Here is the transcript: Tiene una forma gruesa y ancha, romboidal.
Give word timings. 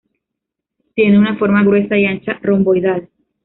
Tiene 0.95 1.19
una 1.19 1.37
forma 1.37 1.61
gruesa 1.61 1.95
y 1.95 2.07
ancha, 2.07 2.39
romboidal. 2.41 3.07